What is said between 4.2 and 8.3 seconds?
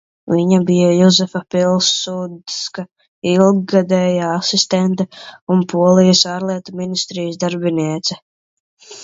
asistente un Polijas Ārlietu ministrijas darbiniece.